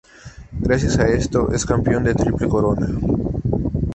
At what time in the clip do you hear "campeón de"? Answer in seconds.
1.63-2.15